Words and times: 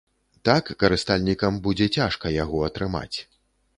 Так 0.47 0.71
карыстальнікам 0.83 1.61
будзе 1.67 1.87
цяжка 1.99 2.33
яго 2.43 2.65
атрымаць. 2.69 3.17